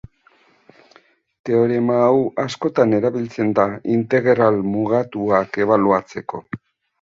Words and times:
Teorema 1.49 1.97
hau 2.05 2.15
askotan 2.43 2.95
erabiltzen 3.01 3.53
da 3.61 3.67
integral 3.97 4.59
mugatuak 4.71 5.61
ebaluatzeko. 5.67 6.43